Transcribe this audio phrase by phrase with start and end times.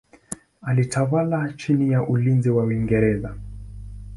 [0.61, 3.35] Alitawala chini ya ulinzi wa Uingereza.